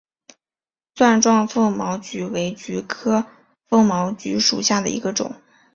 [0.95, 3.23] 钻状风毛菊为菊科
[3.67, 5.39] 风毛菊属下的一个种。